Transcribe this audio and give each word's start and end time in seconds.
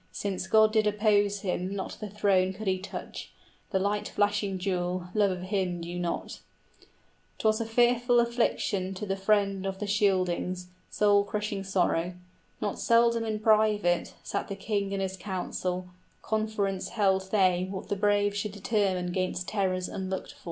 }(Since 0.11 0.47
God 0.47 0.73
did 0.73 0.87
oppose 0.87 1.41
him, 1.41 1.75
not 1.75 1.97
the 1.99 2.09
throne 2.09 2.53
could 2.53 2.65
he 2.65 2.79
touch, 2.79 3.31
55 3.69 3.71
The 3.71 3.79
light 3.79 4.07
flashing 4.09 4.57
jewel, 4.57 5.09
love 5.13 5.29
of 5.29 5.41
Him 5.43 5.79
knew 5.79 5.99
not). 5.99 6.39
'Twas 7.37 7.61
a 7.61 7.65
fearful 7.67 8.19
affliction 8.19 8.95
to 8.95 9.05
the 9.05 9.15
friend 9.15 9.63
of 9.63 9.77
the 9.77 9.85
Scyldings 9.85 10.25
{The 10.65 10.65
king 10.69 10.73
and 10.73 10.83
his 10.89 10.97
council 10.97 10.97
deliberate 10.97 10.97
in 10.97 10.97
vain.} 10.97 10.97
Soul 10.97 11.23
crushing 11.23 11.63
sorrow. 11.63 12.13
Not 12.59 12.79
seldom 12.79 13.25
in 13.25 13.39
private 13.41 14.13
Sat 14.23 14.47
the 14.47 14.55
king 14.55 14.91
in 14.91 14.99
his 15.01 15.17
council; 15.17 15.89
conference 16.23 16.89
held 16.89 17.29
they 17.29 17.67
What 17.69 17.89
the 17.89 17.95
braves 17.95 18.37
should 18.39 18.53
determine 18.53 19.11
'gainst 19.11 19.47
terrors 19.47 19.87
unlooked 19.87 20.31
for. 20.31 20.39